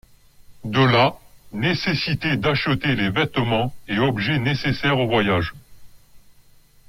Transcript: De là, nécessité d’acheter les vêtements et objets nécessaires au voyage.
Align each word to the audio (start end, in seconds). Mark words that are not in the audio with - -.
De 0.63 0.79
là, 0.79 1.15
nécessité 1.53 2.35
d’acheter 2.35 2.95
les 2.95 3.11
vêtements 3.11 3.71
et 3.87 3.99
objets 3.99 4.39
nécessaires 4.39 4.97
au 4.97 5.05
voyage. 5.05 5.53